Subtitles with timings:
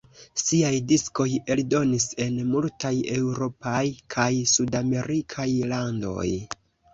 [0.41, 3.83] Siaj diskoj eldonis en multaj eŭropaj
[4.17, 6.27] kaj sudamerikaj landoj.